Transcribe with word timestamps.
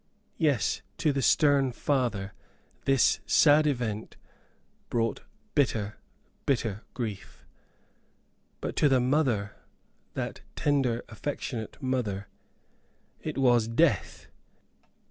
Yes, 0.39 0.81
to 0.97 1.13
the 1.13 1.21
stern 1.21 1.71
father 1.73 2.33
this 2.85 3.19
sad 3.27 3.67
event 3.67 4.17
brought 4.89 5.21
bitter, 5.53 5.97
bitter 6.47 6.83
grief. 6.95 7.45
But 8.61 8.75
to 8.77 8.89
the 8.89 8.99
mother 8.99 9.55
that 10.15 10.41
tender, 10.55 11.03
affectionate 11.07 11.79
mother, 11.83 12.29
it 13.21 13.37
was 13.37 13.67
death. 13.67 14.25